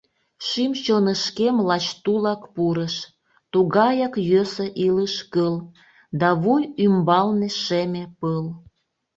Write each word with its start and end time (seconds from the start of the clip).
Шӱм-чонышкем 0.47 1.55
лач 1.67 1.85
тулак 2.03 2.41
пурыш: 2.55 2.95
Тугаяк 3.51 4.13
йӧсӧ 4.29 4.65
илыш 4.85 5.15
кыл, 5.33 5.55
Да 6.19 6.29
вуй 6.41 6.63
ӱмбалне 6.85 7.49
шеме 7.63 8.03
пыл. 8.19 8.43